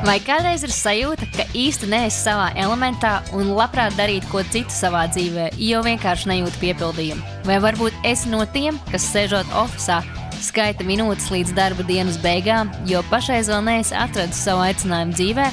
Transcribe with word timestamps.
Vai 0.00 0.16
kādreiz 0.24 0.62
ir 0.64 0.72
sajūta, 0.72 1.26
ka 1.34 1.44
īsti 1.52 1.90
neesi 1.92 2.22
savā 2.22 2.46
elementā 2.56 3.18
un 3.36 3.50
labprāt 3.52 3.98
darītu 3.98 4.30
ko 4.30 4.40
citu 4.48 4.72
savā 4.72 5.02
dzīvē, 5.12 5.50
jo 5.60 5.82
vienkārši 5.84 6.30
nejūti 6.30 6.60
piepildījumu? 6.62 7.34
Vai 7.44 7.58
varbūt 7.60 8.08
esi 8.08 8.32
no 8.32 8.40
tiem, 8.48 8.78
kas 8.88 9.04
sēžot 9.12 9.52
oficiālā, 9.60 10.00
skaita 10.40 10.86
minūtes 10.88 11.28
līdz 11.34 11.52
darba 11.58 11.84
dienas 11.84 12.16
beigām, 12.22 12.72
jo 12.88 13.04
pašreiz 13.10 13.52
vēl 13.52 13.60
neesi 13.66 13.92
atradis 13.92 14.40
savu 14.40 14.64
aicinājumu 14.70 15.18
dzīvē, 15.18 15.46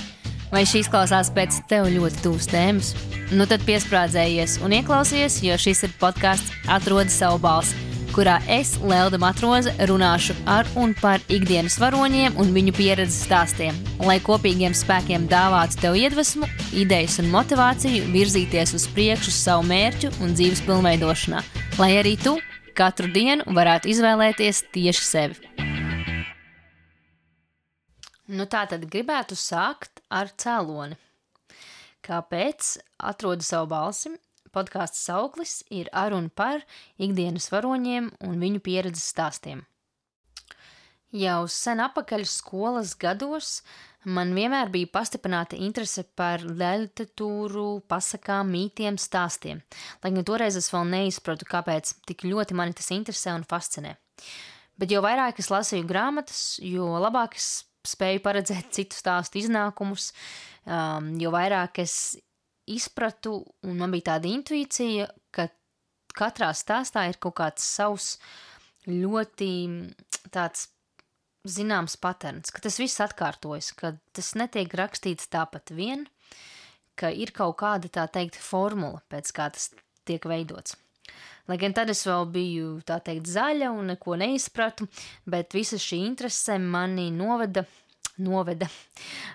vai 0.54 0.64
šīs 0.64 0.88
klausās 0.96 1.34
pēc 1.36 1.60
tev 1.68 1.92
ļoti 1.92 2.24
tuvas 2.24 2.48
tēmas? 2.54 2.96
Nu 3.36 3.50
tad 3.52 3.68
piesprādzējies 3.68 4.62
un 4.64 4.80
ieklausies, 4.80 5.42
jo 5.44 5.60
šis 5.60 5.90
ir 5.90 6.00
podkāsts 6.00 6.56
Atrodi 6.72 7.12
savu 7.12 7.44
balsi 7.44 7.97
kurā 8.18 8.40
es, 8.50 8.72
Lelda 8.82 9.20
Matroze, 9.22 9.70
runāšu 9.86 10.34
ar 10.50 10.66
un 10.82 10.96
par 10.98 11.22
ikdienas 11.30 11.76
varoņiem 11.78 12.40
un 12.42 12.50
viņu 12.56 12.74
pieredzes 12.74 13.28
stāstiem, 13.28 13.78
lai 14.02 14.16
kopīgiem 14.26 14.74
spēkiem 14.74 15.28
dāvātu 15.30 15.78
tev 15.84 15.98
iedvesmu, 16.00 16.50
idejas 16.74 17.20
un 17.22 17.30
motivāciju 17.30 18.10
virzīties 18.16 18.74
uz 18.74 18.88
priekšu 18.96 19.36
savu 19.36 19.68
mērķu 19.70 20.10
un 20.26 20.34
dzīves 20.34 20.64
pilnveidošanā, 20.66 21.44
lai 21.78 21.92
arī 22.00 22.16
tu 22.24 22.40
katru 22.78 23.12
dienu 23.14 23.46
varētu 23.54 23.94
izvēlēties 23.94 24.64
tieši 24.74 25.06
sevi. 25.06 25.38
Nu, 28.34 28.50
tā 28.50 28.66
tad 28.66 28.90
gribētu 28.90 29.38
sākt 29.38 30.02
ar 30.10 30.34
cēloni. 30.34 30.98
Kāpēc 32.02 32.80
atrodu 32.98 33.46
savu 33.46 33.70
balsi? 33.72 34.18
Podkāsts 34.54 35.04
sauklis 35.08 35.62
ir 35.74 35.90
ar 35.94 36.16
un 36.18 36.30
par 36.30 36.64
ikdienas 36.98 37.50
varoņiem 37.54 38.12
un 38.28 38.40
viņu 38.42 38.64
pieredzes 38.64 39.10
stāstiem. 39.14 39.66
Jau 41.16 41.46
sen 41.48 41.80
apakaļ 41.80 42.26
skolas 42.28 42.92
gados 43.00 43.62
man 44.04 44.34
vienmēr 44.36 44.68
bija 44.72 44.90
pastiprināta 44.92 45.56
interese 45.56 46.04
par 46.20 46.44
literatūru, 46.44 47.84
pasakām, 47.88 48.52
mītiem, 48.52 49.00
stāstiem, 49.00 49.62
lai 50.04 50.12
gan 50.12 50.28
toreiz 50.28 50.60
es 50.60 50.68
vēl 50.74 50.84
neizpratu, 50.92 51.48
kāpēc 51.48 51.94
tik 52.08 52.28
ļoti 52.28 52.58
mani 52.60 52.76
tas 52.76 52.92
interesē 52.96 53.36
un 53.36 53.48
fascinē. 53.48 53.96
Bet 54.78 54.92
jo 54.92 55.02
vairāk 55.02 55.40
es 55.42 55.50
lasīju 55.52 55.88
grāmatas, 55.90 56.60
jo 56.62 56.92
labāk 57.02 57.40
es 57.40 57.66
spēju 57.88 58.22
paredzēt 58.26 58.72
citu 58.76 59.00
stāstu 59.00 59.40
iznākumus, 59.42 60.12
um, 60.66 61.14
jo 61.22 61.32
vairāk 61.34 61.82
es 61.84 62.18
izpratu, 62.68 63.40
un 63.64 63.78
man 63.80 63.94
bija 63.94 64.14
tāda 64.14 64.30
intuīcija, 64.32 65.08
ka 65.32 65.48
katrā 66.18 66.52
stāstā 66.58 67.08
ir 67.10 67.20
kaut 67.22 67.38
kāds 67.40 67.66
savs 67.66 68.16
ļoti 68.88 69.52
tāds 70.34 70.70
zināms 71.48 71.96
patērns, 72.02 72.52
ka 72.52 72.62
tas 72.64 72.80
viss 72.82 73.02
atkārtojas, 73.04 73.72
ka 73.78 73.96
tas 74.16 74.34
netiek 74.40 74.74
rakstīts 74.76 75.30
tāpat 75.32 75.72
vien, 75.76 76.06
ka 77.00 77.12
ir 77.14 77.32
kaut 77.36 77.58
kāda 77.62 77.92
tā 77.94 78.08
teikt 78.12 78.40
formula, 78.42 79.02
pēc 79.12 79.32
kā 79.36 79.50
tas 79.54 79.72
tiek 80.08 80.24
veidots. 80.28 80.76
Lai 81.48 81.56
gan 81.62 81.72
tad 81.72 81.92
es 81.94 82.04
vēl 82.04 82.26
biju 82.32 82.72
tā 82.88 82.98
teikt 83.04 83.30
zaļa 83.32 83.70
un 83.72 83.94
neko 83.94 84.18
neizpratu, 84.20 84.90
bet 85.24 85.56
visa 85.56 85.80
šī 85.80 86.02
interese 86.04 86.58
mani 86.60 87.08
noveda 87.16 87.64
noveda, 88.22 88.70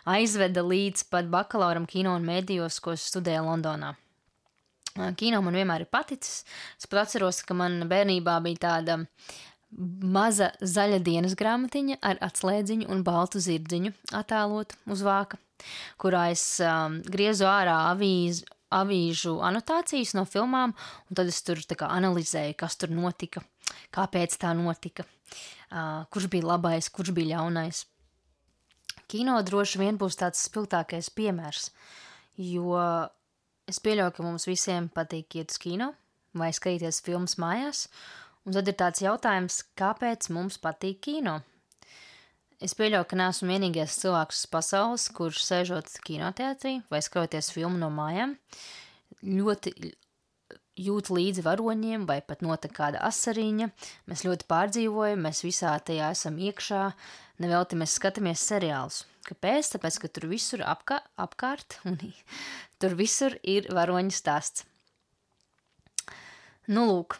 aizveda 0.08 0.64
līdz 0.66 1.06
pat 1.12 1.28
bakalauram 1.32 1.86
kino 1.86 2.14
un 2.18 2.26
mēdījos, 2.26 2.80
ko 2.84 2.96
studēju 2.98 3.44
Londonā. 3.46 3.94
Kino 5.16 5.40
man 5.40 5.56
vienmēr 5.56 5.86
ir 5.86 5.88
paticis. 5.92 6.42
Es 6.76 6.88
pat 6.90 7.06
atceros, 7.06 7.40
ka 7.46 7.56
man 7.56 7.86
bērnībā 7.88 8.36
bija 8.44 8.64
tāda 8.66 8.98
maza 9.72 10.50
zaļa 10.60 10.98
dienas 11.04 11.36
grāmatiņa 11.38 11.96
ar 12.04 12.18
atslēdziņu 12.28 12.90
un 12.92 13.04
baltu 13.06 13.40
zirdziņu 13.40 13.94
attēlotu 14.18 14.76
uz 14.92 15.04
vāka, 15.06 15.38
kurā 15.96 16.26
es 16.34 16.44
um, 16.60 17.00
griezu 17.08 17.48
ārā 17.48 17.78
avīzu, 17.94 18.44
avīžu 18.72 19.38
anotācijas 19.44 20.14
no 20.16 20.26
filmām, 20.28 20.74
un 21.08 21.16
tad 21.16 21.32
es 21.32 21.40
tur 21.44 21.60
analizēju, 21.88 22.56
kas 22.60 22.76
tur 22.80 22.92
notika, 22.92 23.42
kāpēc 23.96 24.36
tā 24.40 24.52
notika, 24.56 25.06
uh, 25.72 26.04
kurš 26.12 26.28
bija 26.32 26.52
labais, 26.52 26.92
kurš 26.92 27.14
bija 27.16 27.38
ļaunais. 27.38 27.86
Kino 29.10 29.38
droši 29.44 29.80
vien 29.82 29.98
būs 30.00 30.18
tāds 30.20 30.42
spilgtākais 30.46 31.10
piemērs, 31.14 31.70
jo 32.38 32.76
es 33.68 33.80
pieļauju, 33.82 34.14
ka 34.16 34.26
mums 34.26 34.48
visiem 34.48 34.88
patīk 34.92 35.38
iet 35.40 35.54
uz 35.54 35.60
kino 35.62 35.92
vai 36.38 36.50
skatīties 36.54 37.02
filmas 37.04 37.36
mājās, 37.40 37.86
un 38.46 38.56
tad 38.56 38.68
ir 38.70 38.76
tāds 38.80 39.02
jautājums, 39.04 39.62
kāpēc 39.78 40.30
mums 40.32 40.58
patīk 40.62 41.02
kino? 41.04 41.40
Es 42.62 42.76
pieļauju, 42.78 43.08
ka 43.10 43.18
neesmu 43.18 43.50
vienīgais 43.50 43.98
cilvēks 43.98 44.44
uz 44.44 44.50
pasaules, 44.52 45.08
kurš 45.16 45.42
sēžot 45.44 45.90
kinoteātrī 46.06 46.76
vai 46.92 47.00
skatoties 47.02 47.50
filmu 47.50 47.80
no 47.80 47.90
mājām, 47.90 48.36
ļoti 49.26 49.74
jūt 50.78 51.10
līdzi 51.12 51.44
varoņiem, 51.44 52.06
vai 52.08 52.20
pat 52.24 52.40
notiek 52.44 52.72
kāda 52.76 53.02
asariņa. 53.08 53.68
Mēs 54.08 54.24
ļoti 54.24 54.48
pārdzīvojam, 54.48 55.26
mēs 55.26 55.44
visā 55.44 55.74
tajā 55.84 56.12
esam 56.16 56.38
iekšā, 56.40 56.86
Nevelti 57.42 57.78
mēs 57.78 57.96
skatāmies 57.98 58.42
seriālus. 58.44 59.02
Kāpēc? 59.26 59.72
Tāpēc, 59.74 59.98
ka 60.02 60.10
tur 60.14 60.28
visur 60.30 60.62
apkā, 60.66 61.00
apkārt 61.18 61.78
un 61.88 61.96
tur 62.82 62.94
visur 62.98 63.34
ir 63.42 63.66
varoņu 63.72 64.14
stāsts. 64.14 64.66
Nu, 66.70 66.84
lūk, 66.86 67.16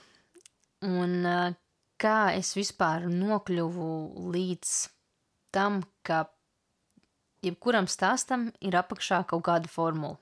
un 0.87 1.27
kā 2.03 2.19
es 2.37 2.53
vispār 2.55 3.09
nokļuvu 3.11 3.89
līdz 4.35 4.75
tam, 5.55 5.81
ka 6.07 6.27
jebkuram 7.43 7.91
stāstam 7.91 8.51
ir 8.62 8.79
apakšā 8.79 9.25
kaut 9.33 9.43
kāda 9.49 9.71
formula. 9.73 10.21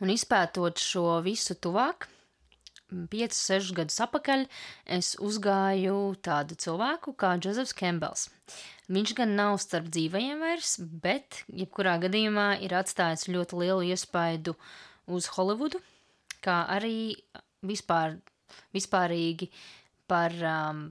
Un 0.00 0.12
izpētot 0.14 0.80
šo 0.80 1.20
visu 1.24 1.56
tuvāk, 1.60 2.08
5, 2.90 3.36
6 3.36 3.74
gadus 3.76 4.00
atpakaļ 4.02 4.44
es 4.96 5.12
uzgāju 5.22 5.96
tādu 6.26 6.56
cilvēku 6.58 7.14
kā 7.18 7.36
Jozefs 7.38 7.74
Kembels. 7.76 8.26
Viņš 8.90 9.12
gan 9.20 9.36
nav 9.38 9.58
starp 9.62 9.90
dzīvajiem 9.94 10.40
vairs, 10.42 10.74
bet 10.80 11.44
jebkurā 11.54 11.98
gadījumā 12.02 12.48
ir 12.64 12.74
atstājis 12.74 13.28
ļoti 13.30 13.60
lielu 13.62 13.92
iespaidu 13.92 14.56
uz 15.10 15.28
Holivudu, 15.36 15.78
kā 16.42 16.64
arī 16.74 17.14
vispār, 17.66 18.18
vispārīgi 18.74 19.50
par, 20.10 20.34
um, 20.42 20.88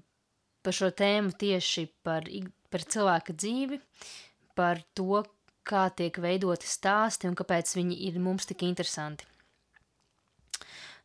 par 0.64 0.76
šo 0.76 0.94
tēmu 0.96 1.36
tieši 1.40 1.90
par, 2.06 2.30
par 2.72 2.88
cilvēka 2.96 3.36
dzīvi, 3.36 3.82
par 4.56 4.80
to, 4.96 5.26
kā 5.70 5.88
tiek 5.96 6.18
veidoti 6.22 6.68
stāsti 6.70 7.30
un 7.30 7.38
kāpēc 7.38 7.76
viņi 7.78 8.00
ir 8.10 8.20
mums 8.24 8.50
tik 8.50 8.66
interesanti. 8.68 9.28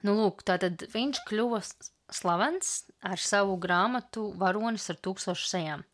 Nu, 0.04 0.16
lūk, 0.18 0.42
tātad 0.44 0.84
viņš 0.92 1.22
kļuva 1.28 1.62
slavens 2.12 2.84
ar 3.04 3.20
savu 3.20 3.56
grāmatu 3.60 4.30
Varonis 4.40 4.90
ar 4.92 4.98
tūkstošu 5.00 5.48
sejām. 5.48 5.84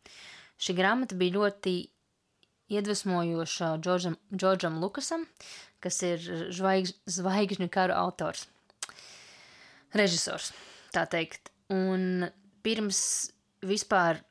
Šī 0.61 0.75
grāmata 0.77 1.15
bija 1.17 1.37
ļoti 1.37 1.75
iedvesmojoša 2.71 3.75
Džordžam, 3.83 4.17
Džordžam 4.35 4.79
Lukasam, 4.83 5.25
kas 5.83 6.01
ir 6.07 6.23
zvaigž, 6.53 6.93
zvaigžņu 7.09 7.67
karu 7.73 7.95
autors, 7.97 8.45
režisors, 9.97 10.51
tā 10.95 11.07
teikt. 11.09 11.49
Un 11.71 12.27
pirms 12.65 13.01
vispār 13.65 14.21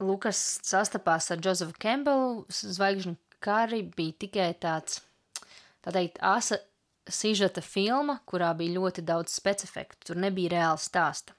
Lukas 0.00 0.38
sastapās 0.64 1.28
ar 1.32 1.40
Josefu 1.44 1.76
Kembelu, 1.80 2.44
zvaigžņu 2.48 3.16
kari 3.44 3.82
bija 3.96 4.16
tikai 4.24 4.50
tāds, 4.60 5.00
tā 5.84 5.92
teikt, 5.92 6.20
asa 6.24 6.60
sižeta 7.10 7.62
filma, 7.64 8.20
kurā 8.28 8.52
bija 8.56 8.78
ļoti 8.78 9.04
daudz 9.04 9.34
specifektu, 9.34 10.10
tur 10.10 10.20
nebija 10.20 10.54
reāla 10.54 10.80
stāsta. 10.80 11.36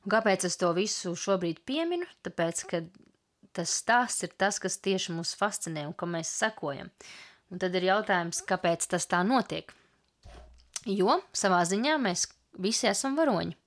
Un 0.00 0.12
kāpēc 0.14 0.46
es 0.48 0.56
to 0.60 0.70
visu 0.76 1.12
šobrīd 1.16 1.60
pieminu? 1.68 2.08
Tāpēc, 2.24 2.62
ka 2.70 2.82
tas 3.56 3.72
stāsts 3.82 4.24
ir 4.24 4.32
tas, 4.40 4.58
kas 4.62 4.78
tieši 4.80 5.12
mūs 5.16 5.34
fascinē 5.36 5.84
un 5.88 5.96
kam 5.96 6.14
mēs 6.16 6.32
sekojam. 6.40 6.88
Un 7.50 7.60
tad 7.60 7.74
ir 7.76 7.88
jautājums, 7.90 8.44
kāpēc 8.48 8.86
tas 8.92 9.08
tā 9.10 9.20
notiek? 9.26 9.72
Jo 10.88 11.18
savā 11.36 11.60
ziņā 11.68 11.98
mēs 12.00 12.28
visi 12.62 12.88
esam 12.88 13.18
varoņi. 13.18 13.59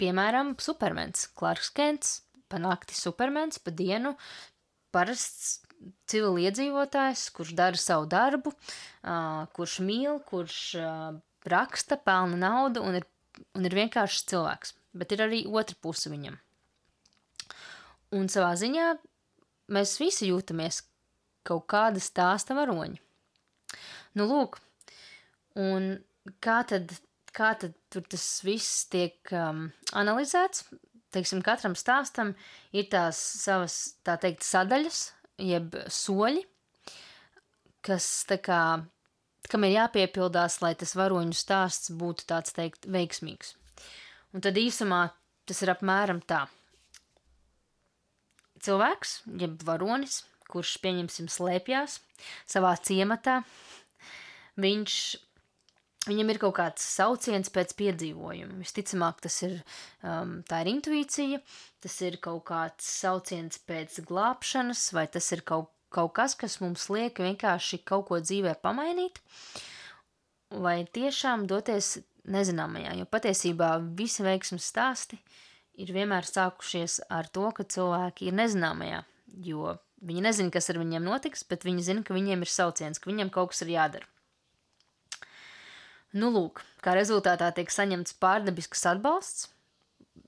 Piemēram, 0.00 0.54
supermens, 0.60 1.28
Clarks 1.38 1.70
Kents, 1.76 2.18
pa 2.52 2.60
nakti 2.62 2.96
supermens, 2.96 3.58
pa 3.62 3.72
dienu 3.74 4.14
parasts 4.94 5.60
civiliedzīvotājs, 6.10 7.28
kurš 7.36 7.52
dara 7.56 7.80
savu 7.80 8.08
darbu, 8.10 8.52
kurš 9.56 9.78
mīl, 9.84 10.20
kurš 10.28 10.58
raksta, 11.46 11.98
pelna 12.00 12.38
naudu 12.40 12.82
un 12.84 12.98
ir, 13.00 13.06
un 13.56 13.68
ir 13.68 13.76
vienkārši 13.76 14.26
cilvēks. 14.32 14.74
Bet 14.96 15.12
ir 15.12 15.24
arī 15.26 15.42
otra 15.48 15.76
puse 15.80 16.10
viņam. 16.12 16.38
Un 18.16 18.30
savā 18.32 18.54
ziņā 18.56 18.92
mēs 19.76 19.96
visi 20.00 20.30
jūtamies 20.30 20.80
kaut 21.46 21.66
kāda 21.70 22.00
stāsta 22.02 22.56
varoņi. 22.56 23.00
Nu, 24.16 24.24
lūk, 24.30 24.56
un 25.60 25.98
kā 26.40 26.62
tad, 26.68 26.94
kā 27.36 27.52
tad 27.60 27.76
tur 27.92 28.04
tas 28.08 28.24
viss 28.46 28.86
tiek 28.92 29.34
um, 29.36 29.66
analizēts? 29.92 30.64
teiksim, 31.16 31.42
katram 31.44 31.76
stāstam 31.78 32.34
ir 32.76 32.88
tās 32.92 33.18
savas, 33.42 33.76
tā 34.06 34.16
teikt, 34.20 34.44
sadaļas, 34.46 35.00
jeb 35.42 35.76
soļi, 35.92 36.44
kas 37.86 38.08
tā 38.28 38.38
kā, 38.42 38.60
kam 39.50 39.66
ir 39.66 39.76
jāpiepildās, 39.76 40.60
lai 40.64 40.74
tas 40.78 40.96
varoņu 40.98 41.36
stāsts 41.36 41.92
būtu 41.96 42.28
tāds 42.32 42.56
teikt 42.56 42.88
veiksmīgs. 42.90 43.54
Un 44.34 44.44
tad 44.44 44.58
īsumā 44.60 45.06
tas 45.48 45.62
ir 45.62 45.72
apmēram 45.72 46.20
tā. 46.26 46.44
Cilvēks, 48.66 49.20
jeb 49.38 49.60
varonis, 49.68 50.24
kurš, 50.50 50.76
pieņemsim, 50.82 51.28
slēpjās 51.30 52.00
savā 52.48 52.72
ciematā, 52.82 53.40
viņš 54.58 54.96
Viņam 56.06 56.28
ir 56.30 56.38
kaut 56.38 56.54
kāds 56.60 56.84
sauciens 56.86 57.50
pēc 57.50 57.72
piedzīvojuma. 57.78 58.60
Visticamāk, 58.62 59.18
tas 59.24 59.40
ir, 59.42 59.56
um, 60.06 60.38
ir 60.46 60.70
intuīcija, 60.70 61.40
tas 61.82 61.96
ir 62.06 62.20
kaut 62.22 62.44
kāds 62.50 62.86
sauciens 63.02 63.58
pēc 63.66 63.98
glābšanas, 64.06 64.84
vai 64.94 65.08
tas 65.10 65.32
ir 65.34 65.42
kaut, 65.46 65.72
kaut 65.90 66.14
kas, 66.14 66.36
kas 66.38 66.60
mums 66.62 66.86
liek 66.94 67.18
vienkārši 67.22 67.82
kaut 67.88 68.06
ko 68.10 68.20
dzīvē 68.22 68.54
pamainīt, 68.62 69.18
vai 70.54 70.84
tiešām 70.86 71.48
doties 71.50 71.96
nezināmajā, 72.30 72.94
jo 73.00 73.06
patiesībā 73.10 73.72
visi 73.98 74.24
veiksmes 74.26 74.66
stāsti 74.70 75.18
ir 75.82 75.92
vienmēr 75.94 76.26
sākušies 76.26 77.00
ar 77.12 77.28
to, 77.34 77.48
ka 77.54 77.66
cilvēki 77.66 78.30
ir 78.30 78.38
nezināmajā, 78.38 79.02
jo 79.46 79.76
viņi 80.06 80.24
nezina, 80.28 80.52
kas 80.54 80.70
ar 80.70 80.80
viņiem 80.82 81.06
notiks, 81.06 81.44
bet 81.48 81.66
viņi 81.66 81.86
zina, 81.90 82.06
ka 82.06 82.16
viņiem 82.16 82.44
ir 82.46 82.52
sauciens, 82.52 83.00
ka 83.00 83.10
viņiem 83.10 83.32
kaut 83.34 83.54
kas 83.54 83.66
ir 83.66 83.74
jādara. 83.76 84.15
Nu, 86.16 86.30
lūk, 86.32 86.62
kā 86.84 86.94
rezultātā 86.96 87.50
tiek 87.52 87.70
saņemts 87.72 88.16
pārdabisks 88.22 88.86
atbalsts. 88.88 89.50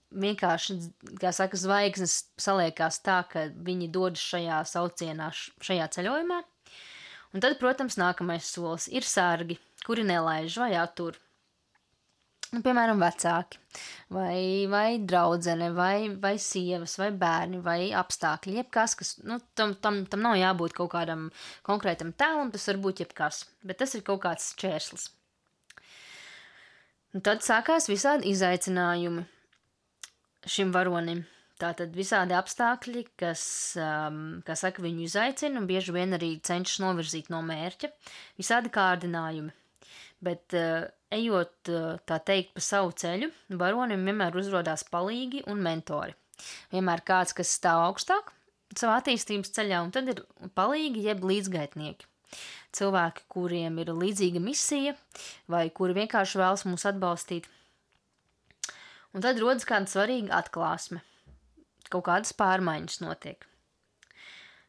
Vienkārši, 0.08 0.74
kā 1.20 1.30
saka, 1.36 1.58
zvaigznes 1.60 2.16
saliekās 2.40 3.00
tā, 3.04 3.20
ka 3.28 3.46
viņi 3.64 3.90
dodas 3.92 4.24
šajā 4.24 4.62
saucienā, 4.68 5.28
šajā 5.64 5.88
ceļojumā. 5.96 6.42
Un 7.36 7.44
tad, 7.44 7.58
protams, 7.60 7.98
nākamais 8.00 8.48
solis 8.48 8.88
ir 8.88 9.04
sārgi, 9.04 9.58
kuri 9.84 10.04
nelaiž 10.08 10.56
vai 10.60 10.72
attur. 10.80 11.18
Nu, 12.48 12.62
piemēram, 12.64 12.96
vecāki, 13.04 13.58
vai, 14.16 14.64
vai 14.72 14.96
draudzene, 15.04 15.68
vai, 15.76 16.08
vai 16.22 16.38
sievas, 16.40 16.94
vai 16.96 17.10
bērni, 17.12 17.60
vai 17.64 17.90
apstākļi, 17.92 18.56
jebkas, 18.62 18.96
kas, 18.96 19.10
nu, 19.28 19.36
tam, 19.52 19.76
tam, 19.84 20.00
tam 20.08 20.24
nav 20.24 20.38
jābūt 20.40 20.76
kaut 20.78 20.94
kādam 20.96 21.28
konkrētam 21.68 22.14
tēlam, 22.16 22.48
tas 22.54 22.64
var 22.72 22.80
būt 22.88 23.04
jebkas, 23.04 23.44
bet 23.68 23.82
tas 23.84 23.92
ir 23.98 24.06
kaut 24.08 24.24
kāds 24.24 24.54
čērslis. 24.56 25.10
Un 27.16 27.24
tad 27.24 27.40
sākās 27.40 27.88
visādi 27.88 28.28
izaicinājumi 28.34 29.22
šim 30.48 30.72
varonim. 30.74 31.22
Tātad 31.58 31.94
visādi 31.96 32.36
apstākļi, 32.38 33.00
kas, 33.18 33.42
um, 33.80 34.18
kā 34.46 34.54
saka, 34.58 34.84
viņu 34.84 35.06
izaicina 35.08 35.58
un 35.58 35.66
bieži 35.66 35.94
vien 35.96 36.14
arī 36.14 36.36
cenšas 36.44 36.82
novirzīt 36.84 37.32
no 37.32 37.40
mērķa, 37.42 37.90
visādi 38.38 38.70
kārdinājumi. 38.76 39.50
Bet, 40.22 40.54
uh, 40.54 40.84
ejot 41.14 41.72
uh, 41.72 41.96
tā 42.06 42.20
teikt 42.28 42.52
pa 42.54 42.62
savu 42.62 42.92
ceļu, 43.02 43.32
varonim 43.58 44.04
vienmēr 44.06 44.38
uzrādās 44.38 44.84
palīgi 44.92 45.42
un 45.50 45.64
mentori. 45.64 46.14
Vienmēr 46.70 47.02
kāds, 47.08 47.34
kas 47.34 47.56
stāv 47.58 47.88
augstāk 47.88 48.30
savā 48.76 49.00
attīstības 49.00 49.50
ceļā, 49.56 49.80
un 49.82 49.90
tad 49.96 50.12
ir 50.12 50.22
palīgi 50.54 51.08
jeb 51.08 51.24
līdzgaitnieki 51.26 52.06
cilvēki, 52.78 53.26
kuriem 53.32 53.78
ir 53.82 53.92
līdzīga 53.94 54.42
misija, 54.42 54.94
vai 55.50 55.68
kuri 55.74 55.96
vienkārši 56.02 56.40
vēlas 56.40 56.64
mūs 56.68 56.86
atbalstīt. 56.88 57.48
Un 59.16 59.24
tad 59.24 59.40
rodas 59.42 59.66
kāda 59.68 59.90
svarīga 59.90 60.36
atklāsme. 60.38 61.00
Kaut 61.88 62.04
kādas 62.08 62.34
pārmaiņas 62.36 63.00
notiek. 63.00 63.46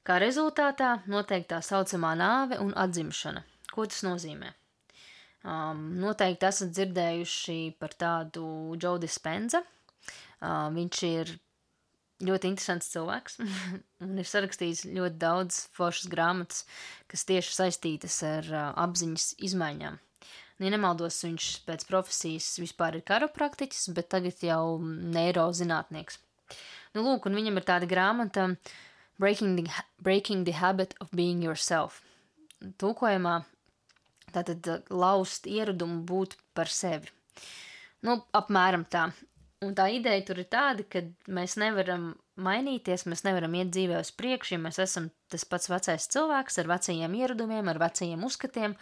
Kā 0.08 0.16
rezultātā 0.24 1.02
notiek 1.12 1.44
tā 1.50 1.60
saucamā 1.62 2.16
nāve 2.18 2.58
un 2.64 2.72
atzimšana. 2.74 3.44
Ko 3.70 3.86
tas 3.86 4.02
nozīmē? 4.08 4.54
Um, 5.40 5.84
noteikti 6.02 6.48
esat 6.50 6.72
dzirdējuši 6.76 7.60
par 7.80 7.94
tādu 8.00 8.48
Joe 8.80 9.00
Dispenza. 9.00 9.62
Uh, 10.40 10.68
viņš 10.76 11.04
ir 11.10 11.36
ļoti 12.26 12.52
interesants 12.52 12.92
cilvēks 12.94 13.40
un 14.06 14.20
ir 14.20 14.28
sarakstījis 14.28 14.86
ļoti 14.90 15.20
daudz 15.22 15.64
foršas 15.78 16.10
grāmatas, 16.12 16.66
kas 17.12 17.26
tieši 17.30 17.56
saistītas 17.56 18.20
ar 18.28 18.50
uh, 18.52 18.64
apziņas 18.84 19.34
izmaiņām. 19.50 20.00
Nu, 20.60 20.68
ja 20.68 20.74
nemaldos, 20.74 21.22
viņš 21.24 21.46
pēc 21.64 21.86
profesijas 21.88 22.50
vispār 22.60 22.98
ir 23.00 23.06
karopraktiķis, 23.08 23.94
bet 23.96 24.10
tagad 24.12 24.42
jau 24.44 24.80
neirozinātnieks. 24.84 26.20
Nu, 26.96 27.06
lūk, 27.06 27.30
un 27.30 27.38
viņam 27.40 27.62
ir 27.62 27.68
tāda 27.68 27.88
grāmata 27.88 28.50
Breaking 29.20 29.56
the, 29.56 29.84
Breaking 30.04 30.44
the 30.44 30.58
Habit 30.60 30.96
of 31.00 31.14
Being 31.16 31.44
Yourself. 31.44 32.02
Tūkojumā 32.60 33.38
tātad 34.36 34.68
laust 34.92 35.48
ieradumu 35.48 36.04
būt 36.08 36.36
par 36.58 36.72
sevi. 36.72 37.08
Nu, 38.04 38.20
apmēram 38.36 38.84
tā. 38.92 39.10
Un 39.60 39.74
tā 39.76 39.90
ideja 39.92 40.24
tur 40.24 40.38
ir 40.40 40.46
tāda, 40.48 40.86
ka 40.88 41.02
mēs 41.36 41.58
nevaram 41.60 42.14
mainīties, 42.40 43.04
mēs 43.12 43.26
nevaram 43.26 43.58
iet 43.60 43.74
dzīvē 43.76 43.98
uz 44.00 44.14
priekšu, 44.16 44.54
ja 44.56 44.60
mēs 44.64 44.80
esam 44.80 45.10
tas 45.28 45.44
pats 45.52 45.68
vecais 45.68 46.06
cilvēks 46.14 46.62
ar 46.62 46.70
vecajiem 46.72 47.18
ieradumiem, 47.20 47.68
ar 47.68 47.82
vecajiem 47.82 48.24
uzskatiem, 48.24 48.78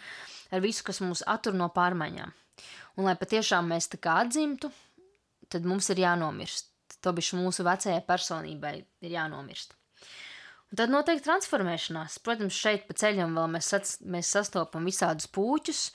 ar 0.54 0.62
visu, 0.62 0.86
kas 0.86 1.02
mūs 1.02 1.24
attur 1.26 1.58
no 1.58 1.66
pārmaiņām. 1.74 2.30
Un 2.94 3.10
lai 3.10 3.16
patiešām 3.18 3.66
mēs 3.74 3.90
tā 3.90 3.98
kā 4.06 4.20
atzimtu, 4.22 4.70
tad 5.50 5.66
mums 5.66 5.90
ir 5.90 6.04
jānomirst. 6.04 6.70
To 7.02 7.10
bišķi 7.14 7.42
mūsu 7.42 7.66
vecajai 7.66 8.00
personībai 8.06 8.76
ir 8.78 9.18
jānomirst. 9.18 9.74
Un 10.70 10.78
tad 10.78 10.94
notiek 10.94 11.18
transformēšanās. 11.26 12.20
Protams, 12.22 12.54
šeit 12.54 12.86
pa 12.86 12.94
ceļam 12.94 13.34
vēl 13.34 13.50
mēs, 13.56 13.74
sats, 13.74 13.98
mēs 14.06 14.30
sastopam 14.30 14.86
visādus 14.86 15.26
puķus 15.34 15.88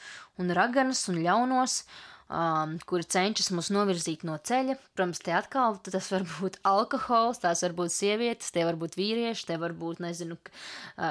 un 0.44 0.52
raganas 0.58 1.08
un 1.12 1.24
ļaunos, 1.24 1.84
uh, 1.84 2.13
um, 2.34 2.78
kuri 2.90 3.06
cenšas 3.16 3.52
mūs 3.56 3.70
novirzīt 3.74 4.26
no 4.28 4.38
ceļa. 4.50 4.78
Protams, 4.96 5.22
te 5.24 5.36
atkal 5.38 5.78
tas 5.86 6.10
var 6.14 6.26
būt 6.38 6.60
alkohols, 6.68 7.44
tās 7.44 7.64
var 7.66 7.76
būt 7.78 7.94
sievietes, 7.94 8.54
tie 8.56 8.66
var 8.68 8.80
būt 8.82 8.98
vīrieši, 9.00 9.48
tie 9.52 9.60
var 9.62 9.76
būt, 9.78 10.02
nezinu, 10.04 10.40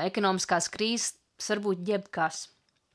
ekonomiskās 0.02 0.70
krīzes, 0.72 1.14
tas 1.38 1.54
var 1.54 1.62
būt 1.68 1.86
jebkas. 1.88 2.46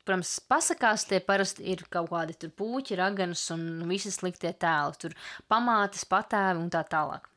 Protams, 0.07 0.37
pasakās 0.47 1.03
tie 1.07 1.19
parasti 1.19 1.65
ir 1.67 1.81
kaut 1.91 2.13
kādi 2.13 2.37
tur 2.39 2.53
puķi, 2.55 2.95
raganas 2.95 3.41
un 3.51 3.89
visi 3.89 4.11
sliktie 4.13 4.53
tēli, 4.55 5.01
tur 5.01 5.17
pamātes, 5.51 6.05
patēvi 6.07 6.63
un 6.63 6.69
tā 6.71 6.85
tālāk. 6.87 7.27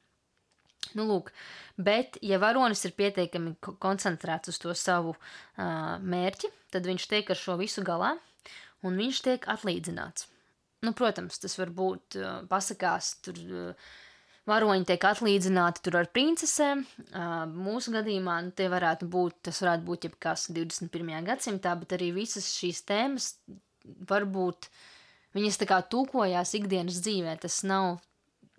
Nu, 0.97 1.05
lūk, 1.07 1.29
bet, 1.79 2.17
ja 2.25 2.39
varonis 2.43 2.83
ir 2.87 2.95
pietiekami 2.99 3.57
koncentrēts 3.83 4.51
uz 4.51 4.59
to 4.63 4.75
savu 4.79 5.13
uh, 5.15 5.99
mērķi, 5.99 6.51
tad 6.75 6.87
viņš 6.89 7.07
tiek 7.11 7.31
ar 7.31 7.39
šo 7.39 7.59
visu 7.61 7.85
galā, 7.87 8.15
un 8.87 8.99
viņš 8.99 9.21
tiek 9.27 9.51
atlīdzināts. 9.51 10.31
Nu, 10.81 10.95
protams, 10.97 11.37
tas 11.43 11.59
var 11.61 11.73
būt 11.77 12.17
uh, 12.17 12.29
pasakās, 12.49 13.11
tur 13.25 13.37
uh, 13.37 13.89
varoņi 14.49 14.87
tiek 14.89 15.03
atlīdzināti 15.11 15.83
tur 15.85 15.99
ar 16.01 16.09
princesēm. 16.15 16.87
Uh, 17.11 17.43
mūsu 17.53 17.93
gadījumā 17.93 18.39
nu, 18.47 18.55
tie 18.57 18.71
varētu 18.73 19.09
būt, 19.13 19.43
tas 19.51 19.61
varētu 19.61 19.85
būt 19.89 20.09
jebkas 20.09 20.47
21. 20.57 21.13
gadsimtā, 21.27 21.75
bet 21.83 21.93
arī 21.99 22.09
visas 22.17 22.49
šīs 22.57 22.81
tēmas 22.89 23.35
varbūt 24.09 24.71
viņas 25.37 25.61
tā 25.61 25.69
kā 25.69 25.83
tūkojās 25.93 26.57
ikdienas 26.57 27.03
dzīvē. 27.05 27.37
Tas 27.45 27.61
nav 27.69 28.01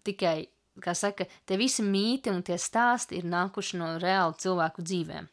tikai, 0.06 0.52
kā 0.82 0.94
saka, 0.98 1.26
tie 1.50 1.58
visi 1.58 1.82
mīti 1.86 2.30
un 2.30 2.46
tie 2.46 2.58
stāsti 2.62 3.18
ir 3.18 3.26
nākuši 3.30 3.82
no 3.82 3.96
reālu 4.02 4.38
cilvēku 4.42 4.86
dzīvēm 4.86 5.30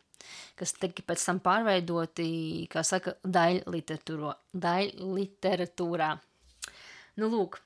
kas 0.59 0.75
tika 0.76 1.02
pēc 1.07 1.23
tam 1.25 1.38
pārveidoti, 1.40 2.66
kā 2.73 2.83
saka, 2.85 3.14
daļliteratūrā. 3.25 6.18
Nu, 7.18 7.26
lūk, 7.32 7.58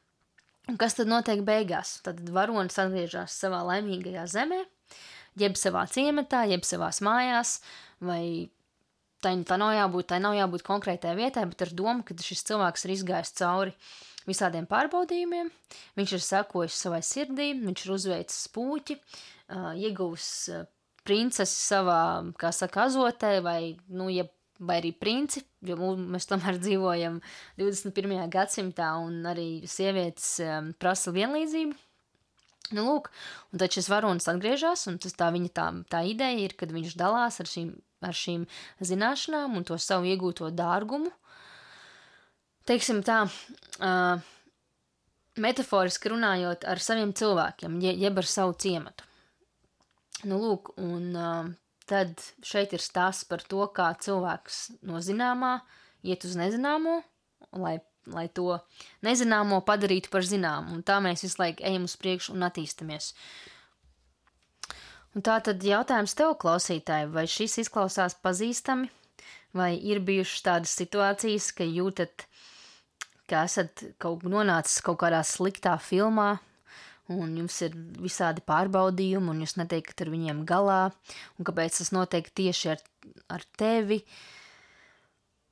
un 0.70 0.78
kas 0.80 0.96
tad 0.96 1.10
notiek 1.10 1.42
beigās? 1.44 1.98
Tad 2.06 2.22
varonis 2.32 2.78
atgriežas 2.80 3.34
savā 3.36 3.60
laimīgajā 3.68 4.24
zemē, 4.32 4.62
jeb 5.40 5.58
savā 5.60 5.84
ciematā, 5.92 6.46
jeb 6.48 6.64
savās 6.64 7.02
mājās, 7.04 7.58
vai 8.00 8.48
tā, 9.20 9.34
tā 9.48 9.58
nav 9.60 9.74
jābūt, 9.76 10.08
tā 10.14 10.20
nav 10.22 10.38
jābūt 10.38 10.64
konkrētai 10.66 11.12
vietai, 11.18 11.44
bet 11.50 11.66
ar 11.66 11.74
domu, 11.76 12.06
ka 12.06 12.16
šis 12.16 12.46
cilvēks 12.48 12.86
ir 12.86 12.94
izgājis 12.96 13.36
cauri 13.42 13.76
visādiem 14.24 14.68
pārbaudījumiem, 14.70 15.50
viņš 15.98 16.16
ir 16.16 16.24
sekojis 16.24 16.78
savai 16.86 17.02
sirdī, 17.04 17.52
viņš 17.58 17.84
ir 17.84 17.94
uzveicis 17.96 18.44
puķi, 18.54 18.96
ieguvis 19.82 20.28
princesi 21.04 21.58
savā, 21.58 22.02
kā 22.38 22.52
saka, 22.54 22.86
azotē, 22.86 23.40
vai, 23.44 23.74
nu, 23.90 24.06
ja 24.14 24.24
vai 24.62 24.78
arī 24.80 24.92
princi, 24.94 25.42
jo 25.66 25.76
mēs 25.98 26.28
tomēr 26.30 26.58
dzīvojam 26.62 27.20
21. 27.60 28.18
gadsimtā 28.32 28.92
un 29.02 29.22
arī 29.28 29.48
sievietes 29.68 30.34
um, 30.44 30.72
prasa 30.78 31.14
vienlīdzību. 31.14 31.78
Nu, 32.72 32.84
lūk, 32.86 33.10
un 33.52 33.60
tad 33.60 33.74
šis 33.74 33.90
varonis 33.92 34.28
atgriežas, 34.30 34.86
un 34.88 34.96
tas 35.02 35.16
tā 35.18 35.28
viņa 35.34 35.50
tā, 35.52 35.66
tā 35.92 36.04
ideja 36.08 36.46
ir, 36.46 36.54
kad 36.56 36.72
viņš 36.72 36.94
dalās 36.96 37.40
ar 37.42 37.50
šīm, 37.50 37.72
ar 38.06 38.16
šīm 38.16 38.46
zināšanām 38.80 39.58
un 39.58 39.66
to 39.68 39.76
savu 39.82 40.08
iegūto 40.08 40.48
dārgumu. 40.56 41.10
Teiksim 42.68 43.02
tā, 43.04 43.24
uh, 43.26 44.22
metaforiski 45.42 46.12
runājot 46.12 46.64
ar 46.68 46.80
saviem 46.80 47.12
cilvēkiem, 47.18 47.80
je, 47.82 47.96
jeb 48.04 48.22
ar 48.22 48.28
savu 48.30 48.54
ciematu. 48.62 49.08
Nu, 50.30 50.38
lūk, 50.38 50.72
un 50.78 51.10
uh, 51.18 51.50
tad 51.92 52.24
šeit 52.46 52.72
ir 52.72 52.82
stāsts 52.82 53.28
par 53.28 53.44
to, 53.44 53.62
kā 53.76 53.92
cilvēks 54.00 54.64
no 54.88 55.00
zināmā 55.04 55.58
iet 56.02 56.24
uz 56.24 56.36
nezināmo, 56.38 57.00
lai, 57.52 57.76
lai 58.08 58.26
to 58.32 58.56
nezināmo 59.04 59.60
padarītu 59.66 60.12
par 60.12 60.24
zināmu. 60.26 60.78
Un 60.78 60.86
tā 60.86 60.98
mēs 61.04 61.26
visu 61.26 61.42
laiku 61.42 61.64
ejam 61.68 61.84
uz 61.88 61.98
priekšu 62.00 62.36
un 62.36 62.48
attīstamies. 62.48 63.12
Un 65.12 65.24
tā 65.26 65.36
tad 65.44 65.60
jautājums 65.64 66.16
tev, 66.16 66.38
klausītāji, 66.40 67.10
vai 67.12 67.26
šis 67.28 67.58
izklausās 67.66 68.16
pazīstami, 68.24 68.88
vai 69.52 69.74
ir 69.76 70.00
bijušas 70.00 70.46
tādas 70.46 70.72
situācijas, 70.80 71.50
ka 71.58 71.66
jūtat, 71.68 72.24
ka 73.28 73.44
esat 73.44 73.84
kaut 74.00 74.24
nonācis 74.24 74.80
kaut 74.84 75.02
kādā 75.04 75.20
sliktā 75.28 75.76
filmā, 75.76 76.38
un 77.18 77.34
jums 77.40 77.58
ir 77.66 77.74
visādi 78.02 78.44
pārbaudījumi, 78.46 79.32
un 79.32 79.42
jūs 79.44 79.56
netiekat 79.60 80.04
ar 80.04 80.12
viņiem 80.12 80.44
galā, 80.48 80.80
un 81.38 81.48
kāpēc 81.48 81.80
tas 81.80 81.92
notiek 81.94 82.30
tieši 82.32 82.72
ar, 82.74 82.84
ar 83.36 83.44
tevi, 83.58 84.02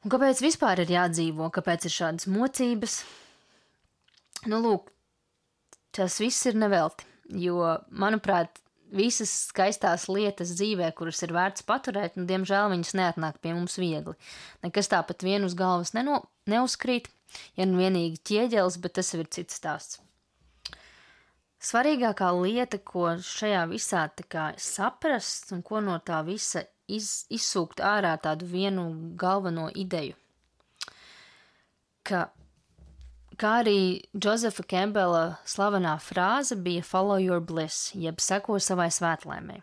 un 0.04 0.14
kāpēc 0.14 0.42
vispār 0.44 0.84
ir 0.84 0.94
jādzīvo, 0.96 1.50
kāpēc 1.54 1.88
ir 1.88 1.96
šādas 1.96 2.30
mocības. 2.30 3.02
Nu, 4.48 4.62
lūk, 4.64 4.88
tas 5.96 6.16
viss 6.22 6.48
ir 6.48 6.56
nevelti, 6.56 7.04
jo, 7.36 7.60
manuprāt, 7.92 8.60
visas 8.90 9.30
skaistās 9.50 10.08
lietas 10.10 10.54
dzīvē, 10.58 10.90
kuras 10.98 11.22
ir 11.24 11.34
vērts 11.36 11.64
paturēt, 11.68 12.18
un, 12.18 12.26
diemžēl, 12.30 12.70
viņas 12.72 12.96
neatnāk 12.98 13.40
pie 13.42 13.54
mums 13.54 13.78
viegli. 13.80 14.16
Nekas 14.64 14.90
tāpat 14.90 15.24
vien 15.26 15.46
uz 15.46 15.54
galvas 15.58 15.94
neno, 15.96 16.24
neuzkrīt, 16.50 17.10
ja 17.58 17.68
nu 17.68 17.80
vienīgi 17.80 18.22
ķieģelis, 18.26 18.80
bet 18.82 18.98
tas 18.98 19.14
ir 19.14 19.28
cits 19.30 19.60
stāsts. 19.60 20.00
Svarīgākā 21.60 22.30
lieta, 22.40 22.78
ko 22.80 23.18
šajā 23.20 23.66
visā 23.68 24.06
saprast 24.56 25.52
un 25.52 25.60
ko 25.62 25.82
no 25.84 25.98
tā 26.00 26.22
visa 26.24 26.62
iz, 26.88 27.26
izsūkt 27.28 27.82
ārā 27.84 28.14
tādu 28.16 28.46
vienu 28.48 28.86
galveno 29.20 29.68
ideju, 29.68 30.14
ka, 32.02 32.30
kā 33.36 33.50
arī 33.60 34.00
Josefa 34.16 34.64
Kembela 34.64 35.36
slavenā 35.44 35.98
frāze 36.00 36.56
bija 36.56 36.82
follow 36.82 37.20
your 37.20 37.40
bliss, 37.40 37.92
jeb 37.94 38.24
seko 38.24 38.56
savai 38.58 38.88
svētlēmē. 38.88 39.60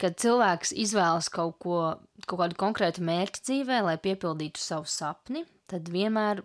Kad 0.00 0.16
cilvēks 0.18 0.72
izvēlas 0.82 1.28
kaut 1.30 1.60
ko, 1.62 1.82
kaut 2.24 2.40
kādu 2.40 2.58
konkrētu 2.58 3.04
mērķi 3.06 3.44
dzīvē, 3.50 3.84
lai 3.86 3.98
piepildītu 4.02 4.58
savu 4.58 4.88
sapni, 4.90 5.44
tad 5.70 5.92
vienmēr 5.92 6.40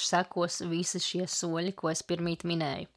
sekos 0.00 0.62
visi 0.70 1.00
šie 1.02 1.28
soļi, 1.30 1.74
ko 1.76 1.92
es 1.92 2.02
pirmīt 2.06 2.44
minēju. 2.48 2.88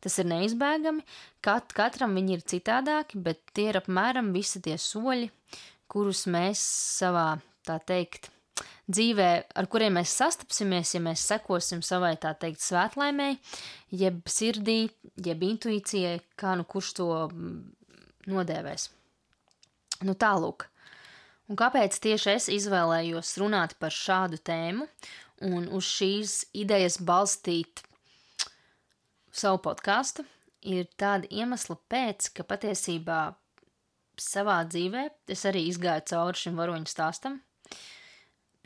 Tas 0.00 0.14
ir 0.22 0.28
neizbēgami, 0.30 1.02
kat, 1.42 1.74
katram 1.74 2.14
viņi 2.14 2.36
ir 2.36 2.46
citādāki, 2.46 3.18
bet 3.18 3.42
tie 3.52 3.68
ir 3.72 3.80
apmēram 3.80 4.30
visi 4.34 4.62
tie 4.62 4.76
soļi, 4.78 5.30
kurus 5.90 6.26
mēs 6.30 6.62
savā, 7.00 7.32
tā 7.66 7.80
teikt, 7.82 8.30
dzīvē, 8.88 9.28
ar 9.58 9.68
kuriem 9.70 9.98
mēs 9.98 10.14
sastapsimies, 10.20 10.94
ja 10.94 11.02
mēs 11.04 11.24
sekosim 11.28 11.82
savai, 11.84 12.14
tā 12.20 12.32
teikt, 12.38 12.62
svētlaimēji, 12.64 13.40
jeb 14.00 14.22
sirdī, 14.30 14.80
jeb 15.24 15.44
intuīcijai, 15.50 16.18
kā 16.38 16.54
nu 16.58 16.66
kurš 16.68 16.94
to 17.00 17.10
mm, 17.26 17.58
nodēvēs. 18.32 18.88
Nu 20.06 20.14
tālūk. 20.14 20.68
Un 21.48 21.56
kāpēc 21.58 21.96
tieši 22.04 22.34
es 22.34 22.48
izvēlējos 22.52 23.32
runāt 23.40 23.74
par 23.80 23.94
šādu 23.94 24.38
tēmu 24.44 24.84
un 25.44 25.68
uz 25.74 25.86
šīs 25.86 26.40
idejas 26.56 26.98
balstīt 27.04 27.82
savu 29.34 29.60
podkāstu, 29.62 30.24
ir 30.66 30.88
tāda 30.98 31.28
iemesla 31.30 31.78
pēc, 31.90 32.32
ka 32.34 32.46
patiesībā 32.46 33.20
savā 34.18 34.58
dzīvē 34.66 35.04
es 35.30 35.44
arī 35.46 35.64
izgāju 35.68 36.06
cauri 36.10 36.42
šim 36.42 36.58
varoņu 36.58 36.90
stāstam. 36.90 37.38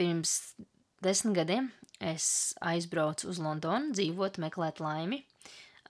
Pirms 0.00 0.54
desmit 1.04 1.36
gadiem 1.42 1.68
es 2.00 2.54
aizbraucu 2.64 3.28
uz 3.30 3.40
Londonu, 3.42 3.92
dzīvot, 3.92 4.40
meklēt 4.42 4.80
laimi. 4.82 5.22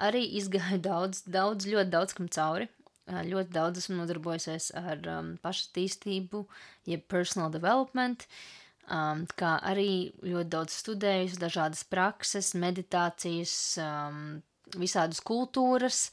Arī 0.03 0.25
izgāju 0.41 0.81
daudz, 0.91 1.23
daudz, 1.31 1.69
ļoti 1.71 1.95
daudz 1.95 2.19
kam 2.19 2.31
cauri. 2.33 2.69
Ļoti 3.13 3.51
daudz 3.51 3.81
esmu 3.81 3.97
nodarbojusies 3.99 4.69
ar 4.79 5.01
um, 5.11 5.33
pašattīstību, 5.43 6.45
jeb 6.87 7.03
personal 7.11 7.51
development. 7.51 8.23
Uh, 8.23 8.63
um, 8.91 9.25
kā 9.39 9.57
arī 9.69 10.13
ļoti 10.25 10.51
daudz 10.53 10.79
studējusi 10.83 11.41
dažādas 11.41 11.85
prakses, 11.85 12.53
meditācijas, 12.59 13.55
um, 13.83 14.41
visādas 14.79 15.21
kultūras, 15.25 16.07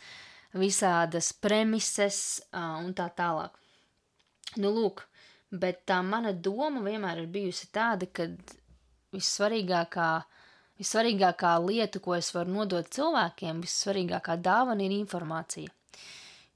visādas 0.53 1.31
premises 1.33 2.41
uh, 2.51 2.79
un 2.83 2.93
tā 2.97 3.09
tālāk. 3.15 3.55
Nu, 4.57 4.71
lūk, 4.73 5.05
bet 5.51 5.85
tā 5.89 6.01
mana 6.05 6.33
doma 6.33 6.81
vienmēr 6.85 7.23
ir 7.23 7.31
bijusi 7.33 7.69
tāda, 7.73 8.09
ka 8.09 8.29
vissvarīgākā, 9.13 10.11
vissvarīgākā 10.81 11.57
lieta, 11.65 12.01
ko 12.01 12.15
es 12.17 12.31
varu 12.33 12.55
nodot 12.59 12.89
cilvēkiem, 12.93 13.61
vissvarīgākā 13.65 14.39
dāvana 14.41 14.85
ir 14.85 14.97
informācija. 14.97 15.73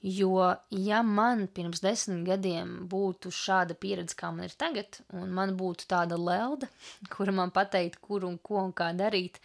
Jo, 0.04 0.56
ja 0.70 1.00
man 1.08 1.46
pirms 1.48 1.80
desmit 1.80 2.26
gadiem 2.28 2.74
būtu 2.92 3.30
šāda 3.32 3.76
pieredze, 3.80 4.18
kā 4.20 4.34
man 4.36 4.50
ir 4.50 4.56
tagad, 4.60 4.98
un 5.16 5.30
man 5.32 5.54
būtu 5.56 5.88
tāda 5.88 6.18
lelde, 6.20 6.68
kura 7.14 7.32
man 7.32 7.54
pateikt, 7.56 8.02
kur 8.04 8.26
un 8.28 8.36
ko 8.38 8.60
un 8.66 8.74
kā 8.76 8.90
darīt, 9.00 9.40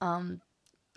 um, 0.00 0.38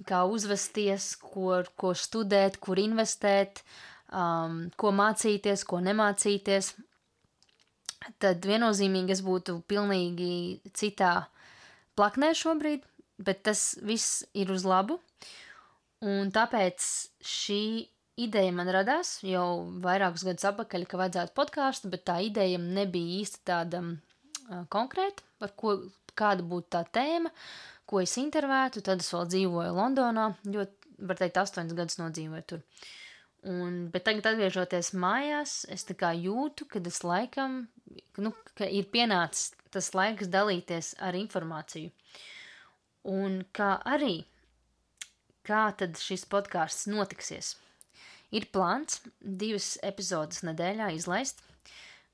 kā 0.07 0.21
uzvesties, 0.31 1.17
ko, 1.19 1.65
ko 1.75 1.91
studēt, 1.99 2.61
kur 2.63 2.79
investēt, 2.79 3.59
um, 4.07 4.69
ko 4.79 4.93
mācīties, 4.95 5.65
ko 5.67 5.81
nemācīties, 5.83 6.71
tad 8.23 8.47
viennozīmīgi 8.47 9.17
es 9.17 9.25
būtu 9.25 9.57
pilnīgi 9.67 10.61
citā 10.71 11.27
plaknē 11.99 12.31
šobrīd, 12.39 12.87
bet 13.19 13.43
tas 13.49 13.73
viss 13.83 14.23
ir 14.31 14.55
uz 14.55 14.63
labu. 14.63 15.01
Un 16.07 16.31
tāpēc 16.31 16.87
šī 17.25 17.61
ideja 18.17 18.51
man 18.55 18.69
radās 18.73 19.17
jau 19.25 19.47
vairākus 19.83 20.25
gadus 20.27 20.47
atpakaļ, 20.49 20.85
ka 20.89 20.99
vajadzētu 21.01 21.35
podkāstu, 21.37 21.91
bet 21.93 22.05
tā 22.09 22.19
ideja 22.25 22.59
nebija 22.61 23.21
īsti 23.21 23.43
tāda 23.47 23.83
uh, 23.85 24.63
konkrēta, 24.73 25.25
par 25.41 25.53
ko, 25.59 25.77
kāda 26.17 26.45
būtu 26.45 26.71
tā 26.75 26.83
tēma, 26.97 27.31
ko 27.87 28.01
es 28.03 28.17
intervētu. 28.19 28.83
Tad 28.85 29.03
es 29.03 29.11
vēl 29.13 29.27
dzīvoju 29.33 29.75
Londonā, 29.77 30.31
ļoti, 30.47 30.95
var 31.07 31.19
teikt, 31.19 31.41
astoņas 31.43 31.77
gadus 31.77 32.01
nodzīvoju 32.01 32.47
tur. 32.53 32.63
Un, 33.47 33.85
bet 33.93 34.07
tagad, 34.07 34.25
atgriežoties 34.31 34.91
mājās, 34.97 35.61
es 35.71 35.85
tā 35.87 35.95
kā 35.95 36.09
jūtu, 36.17 36.65
ka 36.71 36.81
tas 36.83 37.03
laikam, 37.05 37.61
nu, 38.19 38.33
ka 38.57 38.65
ir 38.65 38.89
pienācis 38.91 39.53
tas 39.71 39.91
laiks 39.95 40.31
dalīties 40.33 40.95
ar 41.05 41.15
informāciju. 41.15 41.93
Un 43.07 43.43
kā 43.55 43.77
arī, 43.87 44.25
kā 45.47 45.69
tad 45.79 46.01
šis 46.01 46.25
podkāsts 46.27 46.89
notiksies? 46.91 47.53
Ir 48.35 48.47
plāns 48.51 49.01
divas 49.21 49.77
epizodes 49.87 50.43
nedēļā 50.43 50.91
izlaist, 50.97 51.39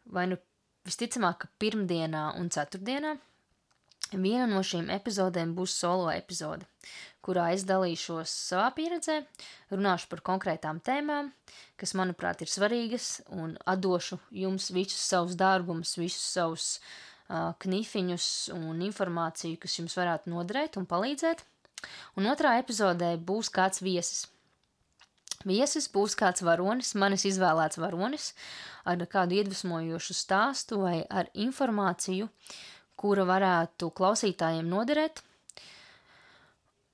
vai 0.06 0.28
nu 0.30 0.38
visticamāk, 0.86 1.44
ka 1.44 1.54
pirmdienā 1.62 2.34
un 2.40 2.52
ceturtdienā. 2.54 3.16
Viena 4.14 4.46
no 4.46 4.60
šīm 4.62 4.92
epizodēm 4.94 5.56
būs 5.58 5.74
solo 5.80 6.12
epizode, 6.14 6.68
kurā 7.26 7.48
es 7.56 7.64
dalīšos 7.66 8.30
savā 8.50 8.68
pieredzē, 8.76 9.24
runāšu 9.72 10.10
par 10.12 10.22
konkrētām 10.28 10.82
tēmām, 10.86 11.32
kas, 11.82 11.96
manuprāt, 11.98 12.44
ir 12.44 12.52
svarīgas, 12.52 13.24
un 13.34 13.56
atdošu 13.66 14.20
jums 14.44 14.70
visus 14.76 15.02
savus 15.02 15.40
dārgumus, 15.40 15.96
visus 15.98 16.28
savus 16.36 16.68
uh, 16.78 17.56
knifiņus 17.64 18.28
un 18.54 18.84
informāciju, 18.86 19.58
kas 19.64 19.80
jums 19.80 19.98
varētu 19.98 20.30
noderēt 20.36 20.78
un 20.78 20.86
palīdzēt. 20.86 21.42
Un 22.20 22.30
otrā 22.30 22.60
epizodē 22.62 23.16
būs 23.18 23.50
kāds 23.50 23.82
viesis. 23.82 24.28
Viesis 25.48 25.90
būs 25.92 26.16
kāds 26.20 26.44
varonis, 26.46 26.94
manis 26.96 27.26
izvēlēts 27.28 27.80
varonis, 27.82 28.32
ar 28.88 29.02
kādu 29.12 29.40
iedvesmojošu 29.40 30.16
stāstu 30.16 30.80
vai 30.84 31.02
ar 31.10 31.30
informāciju, 31.34 32.30
kura 32.96 33.26
varētu 33.28 33.90
klausītājiem 33.98 34.70
noderēt 34.72 35.24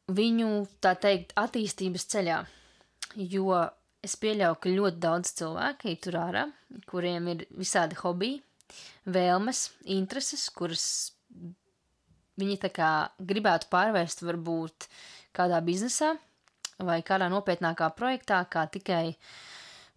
viņu, 0.09 0.49
tā 0.81 0.95
teikt, 0.97 1.35
attīstības 1.37 2.07
ceļā. 2.09 2.39
Jo 3.19 3.59
es 4.05 4.15
pieļauju, 4.19 4.57
ka 4.61 4.73
ļoti 4.73 5.01
daudz 5.03 5.33
cilvēku 5.39 5.91
ir 5.91 5.99
tur 6.03 6.17
ārā, 6.21 6.45
kuriem 6.89 7.29
ir 7.33 7.45
visādi 7.57 7.97
hobiji, 7.99 8.41
vēlmes, 9.09 9.69
intereses, 9.89 10.47
kuras 10.53 10.85
viņi 12.39 12.59
tā 12.63 12.71
kā 12.73 12.89
gribētu 13.19 13.69
pārvērst 13.73 14.23
varbūt 14.23 14.87
kādā 15.35 15.59
biznesā, 15.65 16.15
vai 16.85 17.01
kādā 17.05 17.27
nopietnākā 17.31 17.89
projektā, 17.97 18.43
kā 18.51 18.65
tikai 18.71 19.17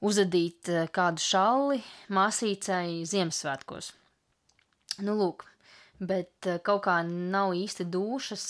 uzadīt 0.03 0.71
eh, 0.73 0.89
kādu 0.93 1.23
šalli 1.23 1.81
māsīcai 2.13 3.03
Ziemassvētkos. 3.09 3.93
Nu, 5.07 5.15
lūk, 5.19 5.47
bet 6.01 6.51
eh, 6.51 6.59
kaut 6.65 6.85
kā 6.89 6.99
nav 7.07 7.55
īsti 7.59 7.87
dušas 7.93 8.47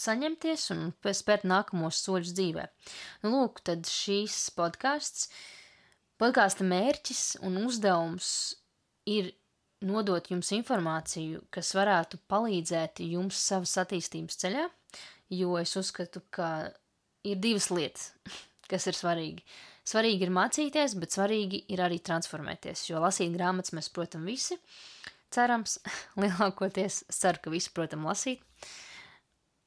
saņemties 0.00 0.68
un 0.74 0.88
spērt 1.14 1.46
nākamos 1.46 2.00
soļus 2.02 2.34
dzīvē. 2.34 2.66
Nu, 3.24 3.34
lūk, 3.36 3.62
tad 3.66 3.86
šīs 3.90 4.48
podkāsts, 4.56 5.28
podkāsta 6.18 6.66
mērķis 6.66 7.24
un 7.46 7.60
uzdevums 7.62 8.28
ir 9.10 9.34
nodot 9.84 10.30
jums 10.30 10.50
informāciju, 10.56 11.44
kas 11.52 11.74
varētu 11.76 12.22
palīdzēt 12.30 13.02
jums 13.04 13.38
savas 13.50 13.74
attīstības 13.82 14.38
ceļā, 14.40 14.64
jo 15.34 15.58
es 15.60 15.74
uzskatu, 15.76 16.22
ka 16.32 16.48
ir 17.24 17.40
divas 17.42 17.70
lietas, 17.72 18.12
kas 18.70 18.88
ir 18.90 18.98
svarīgi. 18.98 19.44
Svarīgi 19.84 20.24
ir 20.24 20.32
mācīties, 20.32 20.94
bet 20.96 21.12
svarīgi 21.12 21.66
ir 21.74 21.82
arī 21.84 21.98
transformēties, 22.00 22.86
jo 22.88 23.02
lasīt 23.04 23.34
grāmatas 23.34 23.74
mēs, 23.76 23.90
protams, 23.92 24.24
visi, 24.24 24.56
cerams, 25.34 25.78
lielākoties 26.22 27.02
ceru, 27.12 27.42
ka 27.44 27.52
visi, 27.52 27.72
protams, 27.76 28.08
lasīt. 28.08 28.70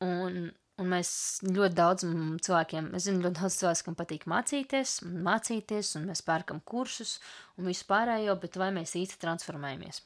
Un, 0.01 0.47
un 0.77 0.89
mēs 0.89 1.11
ļoti 1.45 1.77
daudz 1.77 2.05
cilvēkiem, 2.45 2.91
es 2.97 3.05
zinu, 3.05 3.23
ļoti 3.25 3.41
daudz 3.43 3.59
cilvēku, 3.61 3.85
kam 3.87 3.97
patīk 3.99 4.25
mācīties, 4.29 4.99
mācīties, 5.05 5.93
un 5.99 6.09
mēs 6.09 6.25
pērkam 6.25 6.61
kursus 6.65 7.17
un 7.57 7.69
visu 7.69 7.85
pārējo, 7.89 8.37
bet 8.41 8.57
vai 8.61 8.71
mēs 8.73 8.97
īsti 8.97 9.21
transformējamies? 9.21 10.01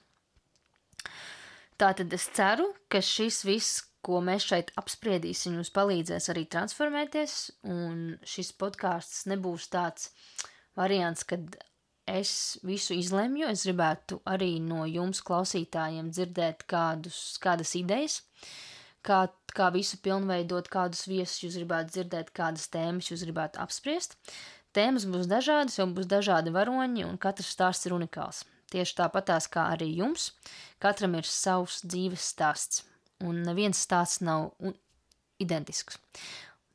Tātad 1.81 2.11
es 2.13 2.27
ceru, 2.35 2.67
ka 2.91 2.99
šis 3.01 3.41
viss, 3.47 3.79
ko 4.05 4.21
mēs 4.25 4.45
šeit 4.49 4.71
apspriedīsim, 4.81 5.57
jums 5.59 5.71
palīdzēs 5.75 6.29
arī 6.33 6.45
transformēties, 6.49 7.35
un 7.69 8.15
šis 8.27 8.53
podkāsts 8.61 9.27
nebūs 9.29 9.67
tāds 9.73 10.09
variants, 10.77 11.25
kad 11.27 11.57
es 12.09 12.57
visu 12.65 12.95
izlemju. 12.97 13.49
Es 13.51 13.65
gribētu 13.67 14.21
arī 14.29 14.55
no 14.63 14.85
jums, 14.89 15.21
klausītājiem, 15.25 16.11
dzirdēt 16.13 16.65
kādus, 16.71 17.37
kādas 17.41 17.75
idejas, 17.79 18.21
kā, 19.05 19.25
kā 19.55 19.69
visu 19.75 20.01
pilnveidot, 20.03 20.69
kādus 20.71 21.05
viesus 21.09 21.43
jūs 21.45 21.59
gribētu 21.61 21.97
dzirdēt, 21.97 22.33
kādas 22.37 22.67
tēmas 22.73 23.11
jūs 23.11 23.25
gribētu 23.27 23.61
apspriest. 23.63 24.17
Tēmas 24.75 25.05
būs 25.11 25.27
dažādas, 25.27 25.77
jau 25.77 25.89
būs 25.91 26.07
dažādi 26.07 26.53
varoņi, 26.55 27.03
un 27.05 27.19
katrs 27.19 27.51
stāsts 27.53 27.89
ir 27.89 27.97
unikāls. 27.97 28.45
Tieši 28.71 28.95
tāpatās 29.01 29.49
kā 29.51 29.65
arī 29.73 29.89
jums, 29.97 30.29
katram 30.79 31.17
ir 31.19 31.27
savs 31.27 31.81
dzīves 31.83 32.29
stāsts 32.33 32.85
un 33.27 33.43
neviens 33.45 33.77
stāsts 33.85 34.21
nav 34.25 34.51
identisks. 35.41 35.99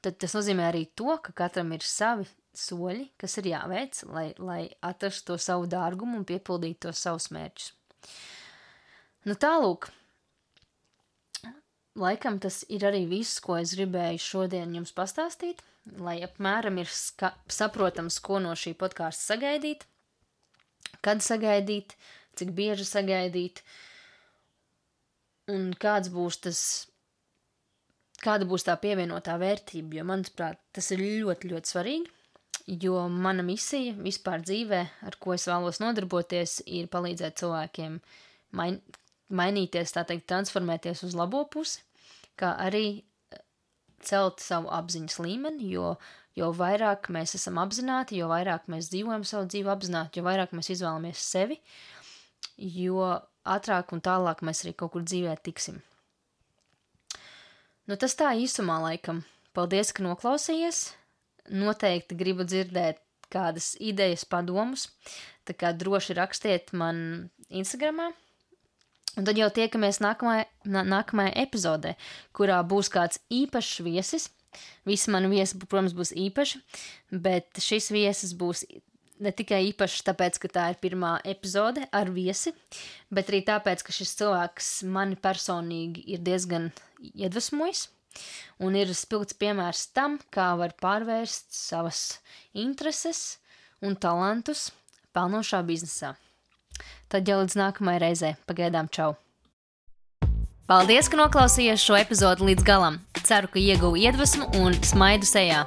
Tad 0.04 0.18
tas 0.22 0.36
nozīmē 0.36 0.68
arī 0.68 0.84
to, 0.98 1.16
ka 1.22 1.34
katram 1.34 1.72
ir 1.74 1.84
savi 1.86 2.26
soļi, 2.56 3.10
kas 3.20 3.36
ir 3.40 3.50
jāveic, 3.52 4.00
lai, 4.12 4.26
lai 4.38 4.60
atrastu 4.84 5.32
to 5.32 5.38
savu 5.42 5.68
dārgumu 5.70 6.20
un 6.20 6.26
piepildītu 6.28 6.86
tos 6.86 7.02
savus 7.04 7.28
mērķus. 7.34 7.72
Nu, 9.26 9.34
tālūk, 9.42 9.88
laikam 11.98 12.38
tas 12.42 12.62
ir 12.72 12.86
arī 12.86 13.02
viss, 13.10 13.40
ko 13.42 13.58
es 13.58 13.74
gribēju 13.76 14.22
šodien 14.22 14.76
jums 14.78 14.94
pastāstīt, 14.96 15.64
lai 15.98 16.20
apmēram 16.26 16.78
ir 16.82 16.92
saprotams, 16.92 18.20
ko 18.22 18.38
no 18.42 18.54
šī 18.58 18.76
podkāsta 18.78 19.34
sagaidīt, 19.34 19.82
kad 21.02 21.24
sagaidīt, 21.24 21.96
cik 22.38 22.54
bieži 22.54 22.86
sagaidīt, 22.86 23.62
uh, 23.62 23.95
un 25.52 25.70
kāds 25.78 26.10
būs 26.12 26.40
tas, 26.46 26.60
kāda 28.22 28.48
būs 28.48 28.66
tā 28.66 28.76
pievienotā 28.82 29.36
vērtība, 29.40 30.00
jo, 30.00 30.06
manuprāt, 30.08 30.60
tas 30.74 30.90
ir 30.94 31.02
ļoti, 31.22 31.52
ļoti 31.52 31.72
svarīgi, 31.72 32.12
jo 32.82 33.06
mana 33.12 33.44
misija 33.46 33.94
vispār 34.00 34.42
dzīvē, 34.42 34.82
ar 35.06 35.18
ko 35.22 35.36
es 35.36 35.46
vēlos 35.48 35.80
nodarboties, 35.82 36.60
ir 36.66 36.90
palīdzēt 36.92 37.38
cilvēkiem 37.42 38.00
main, 38.58 38.80
mainīties, 39.28 39.94
tā 39.94 40.06
teikt, 40.08 40.26
transformēties 40.30 41.04
uz 41.06 41.14
labo 41.18 41.44
pusi, 41.50 41.82
kā 42.38 42.56
arī 42.62 42.86
eh, 42.98 43.42
celt 44.02 44.42
savu 44.42 44.72
apziņas 44.74 45.20
līmeni, 45.22 45.70
jo, 45.76 45.94
jo 46.38 46.50
vairāk 46.58 47.10
mēs 47.14 47.36
esam 47.38 47.62
apzināti, 47.62 48.18
jo 48.18 48.30
vairāk 48.32 48.66
mēs 48.72 48.90
dzīvojam 48.92 49.24
savu 49.26 49.46
dzīvi 49.52 49.72
apzināti, 49.72 50.20
jo 50.20 50.26
vairāk 50.26 50.52
mēs 50.56 50.74
izvēlamies 50.74 51.22
sevi, 51.22 51.60
jo 52.56 53.14
ātrāk 53.46 53.94
un 53.94 54.02
tālāk 54.04 54.42
mēs 54.46 54.64
arī 54.64 54.74
kaut 54.76 54.94
kur 54.96 55.06
dzīvē 55.06 55.36
tiksim. 55.46 55.80
Nu, 57.86 57.94
tas 57.94 58.16
tā 58.18 58.32
īsumā 58.34 58.80
laikam. 58.82 59.22
Paldies, 59.54 59.92
ka 59.94 60.02
noklausījies. 60.04 60.90
Noteikti 61.54 62.18
gribu 62.18 62.44
dzirdēt 62.44 62.98
kādas 63.30 63.74
idejas, 63.78 64.26
padomus. 64.26 64.88
Tā 65.46 65.54
kā 65.54 65.70
droši 65.70 66.16
rakstiet 66.18 66.72
man 66.74 67.30
Instagramā. 67.48 68.10
Un 69.16 69.24
tad 69.24 69.38
jau 69.40 69.46
tiekamies 69.48 70.02
nākamajā, 70.04 70.44
nākamajā 70.66 71.32
epizodē, 71.46 71.94
kurā 72.36 72.58
būs 72.68 72.90
kāds 72.92 73.22
īpašs 73.32 73.78
viesis. 73.86 74.28
Visi 74.88 75.12
mani 75.12 75.30
viesi, 75.30 75.56
protams, 75.60 75.94
būs 75.96 76.12
īpaši, 76.16 76.60
bet 77.12 77.60
šis 77.60 77.90
viesis 77.92 78.32
būs 78.36 78.64
ne 79.22 79.32
tikai 79.32 79.62
īpašs 79.70 80.04
tāpēc, 80.06 80.38
ka 80.42 80.50
tā 80.52 80.64
ir 80.72 80.80
pirmā 80.82 81.16
epizode 81.26 81.86
ar 81.94 82.10
viesi, 82.12 82.52
bet 83.10 83.30
arī 83.32 83.42
tāpēc, 83.46 83.84
ka 83.86 83.94
šis 83.94 84.14
cilvēks 84.20 84.70
mani 84.92 85.18
personīgi 85.20 86.04
ir 86.14 86.24
diezgan 86.26 86.70
iedvesmojis. 87.14 87.88
Un 88.64 88.76
ir 88.80 88.92
spilgts 88.96 89.36
piemērs 89.36 89.90
tam, 89.92 90.16
kā 90.32 90.54
var 90.56 90.72
pārvērst 90.80 91.52
savas 91.52 92.22
intereses 92.56 93.36
un 93.84 93.96
talantus 94.00 94.70
pelnošā 95.16 95.60
biznesā. 95.68 96.14
Tad 97.12 97.28
jau 97.28 97.42
līdz 97.42 97.60
nākamajai 97.60 98.02
reizei. 98.02 98.34
Pagaidām, 98.48 98.88
čau! 98.92 99.14
Paldies, 100.66 101.06
ka 101.06 101.20
noklausījāties 101.20 101.84
šo 101.84 102.00
epizodi 102.00 102.48
līdz 102.50 102.66
galam! 102.66 102.98
Ceru, 103.22 103.52
ka 103.52 103.62
ieguvu 103.62 104.00
iedvesmu 104.02 104.50
un 104.64 104.80
smaidu 104.82 105.28
sejā! 105.28 105.66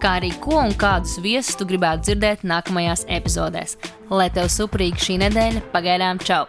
kā 0.00 0.16
arī 0.20 0.32
ko 0.42 0.60
un 0.62 0.72
kādus 0.80 1.18
viesus 1.22 1.58
tu 1.58 1.68
gribētu 1.68 2.08
dzirdēt 2.08 2.46
nākamajās 2.48 3.04
epizodēs. 3.08 3.76
Lai 4.10 4.30
tev 4.34 4.48
suprīgi 4.52 5.06
šī 5.06 5.20
nedēļa, 5.26 5.68
pagaidām 5.74 6.22
čau! 6.24 6.46